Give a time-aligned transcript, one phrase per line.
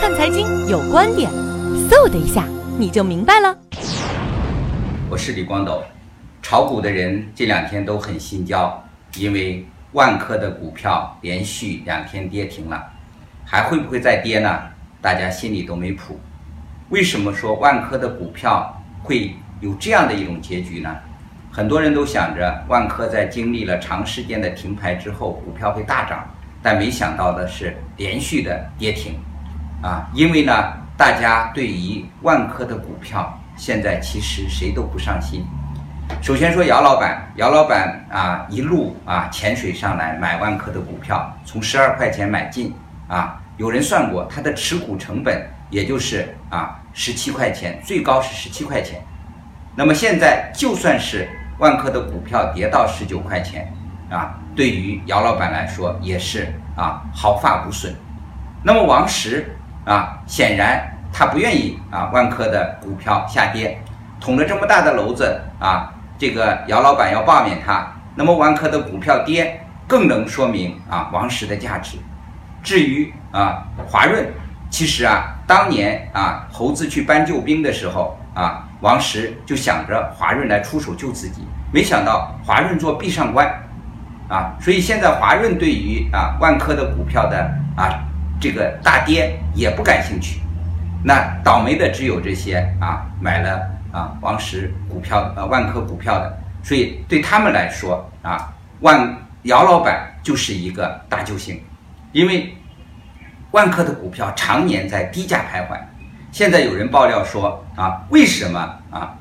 [0.00, 1.28] 看财经有观点，
[1.90, 2.44] 嗖的一下
[2.78, 3.58] 你就明白了。
[5.10, 5.82] 我是李光斗，
[6.40, 8.80] 炒股的人这两天都很心焦，
[9.16, 12.80] 因为万科的股票连续两天跌停了，
[13.44, 14.62] 还会不会再跌呢？
[15.02, 16.16] 大家心里都没谱。
[16.90, 20.96] 为什么说万科的股票会有这样的一种结局呢？
[21.50, 26.24] 很多人都想着万科在经历了长时间的停牌之后，股票会大涨，
[26.62, 29.18] 但没想到的是连续的跌停，
[29.82, 30.52] 啊，因为呢，
[30.96, 35.46] 大家对于万科的股票现在其实谁都不上心。
[36.20, 42.74] 首先说姚老板，姚老板啊，一路啊潜水上来买万科的股票，从十二块钱买进
[43.06, 49.00] 啊，有人算过他的持股成本也就是啊十七块钱，最高是十七块钱。
[49.76, 53.72] 那么现在就算是万科的股票跌到十九块钱，
[54.10, 57.94] 啊，对于姚老板来说也是啊毫发无损。
[58.62, 59.54] 那么王石
[59.88, 63.80] 啊，显然他不愿意啊万科的股票下跌，
[64.20, 71.96] 捅了这么大的篓子啊，这个姚老板要罢免他，那么万科的股票跌更能说明啊王石的价值。
[72.62, 74.26] 至于啊华润，
[74.68, 78.64] 其实啊当年啊猴子去搬救兵的时候啊。
[78.80, 81.42] 王石就想着华润来出手救自己，
[81.72, 83.44] 没想到华润做壁上观，
[84.28, 87.98] 啊，所以现在华润对于啊万科的股票的啊
[88.40, 90.40] 这个大跌也不感兴趣，
[91.04, 101.60] 那倒霉的只有这些啊买了啊王石股票呃万科股票的，所以对他们来说啊万姚老板就是一个大救星，
[102.12, 102.54] 因为
[103.50, 105.78] 万科的股票常年在低价徘徊。
[106.30, 109.14] 现在有人爆料说啊，为什么啊？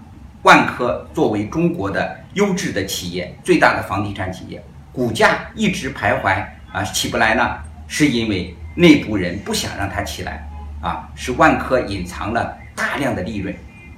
[0.43, 7.57] 万科作为中国的优质的企业，最大的房地产企业，股价一直徘徊啊，起不来呢？
[7.87, 10.47] 是因为内部人不想让它起来
[10.81, 13.53] 啊，是万科隐藏了大量的利润，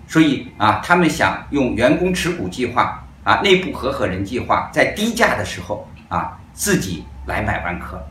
[0.07, 8.01] 所以啊，他们想用员工持股计划啊，内部合伙人计划，在低价的时候啊，自己来买万科。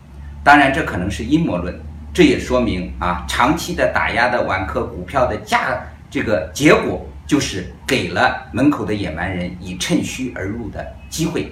[0.44, 1.74] 当然，这可能是阴谋论。
[2.12, 5.78] 这也说明啊，长期的打压的万科股票的价，
[6.10, 11.50] 这个结果就是给了门口的野蛮人以趁虚而入的机会。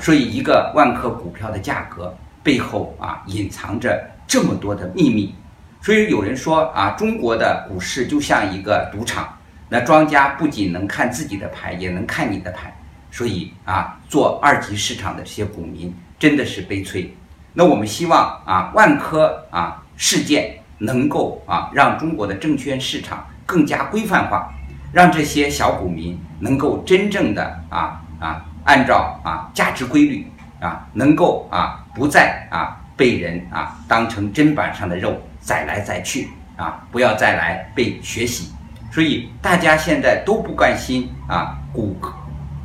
[0.00, 5.34] 所以，一个万科股票的价格背后啊，隐藏着这么多的秘密。
[5.80, 9.36] 所以有人说啊，中国的股市就像一个赌场，
[9.68, 12.74] 那庄家不仅能看自己的牌，也能看你的牌。
[13.10, 17.14] 所以啊，做二级市场的这些股民真的是悲催。
[17.52, 19.78] 那我们希望啊，万科啊。
[19.94, 24.52] 事件能够啊让中国的证券市场更加规范化，
[24.90, 30.26] 让这些小股民能够真正的啊啊按照啊价值规律
[30.62, 38.52] 啊能够啊不再啊被人啊当成砧板上的肉宰来宰去啊不要再来被学习，
[38.90, 41.96] 所以大家现在都不关心啊股，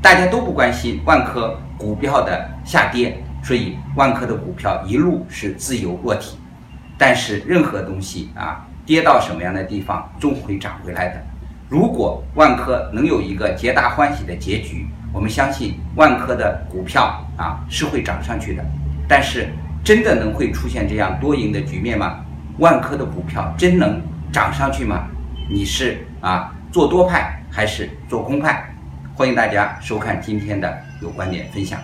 [0.01, 6.37] 大家都不关心万科股票的下跌，所以万科的股票一路是自由落体。
[6.99, 11.23] 但是任何东西啊，跌到什么样的地方，终会涨回来的。
[11.69, 18.63] 如果万科能有一个皆大欢喜的结局，我们相信万科的股票啊是会涨上去的。
[19.05, 19.49] 但是
[19.83, 22.23] 真的能会出现这样多赢的局面吗？
[22.59, 24.01] 万科的股票真能
[24.31, 25.07] 涨上去吗？
[25.49, 28.73] 你是啊做多派还是做空派？
[29.13, 31.77] 欢迎大家收看今天的有观点分享。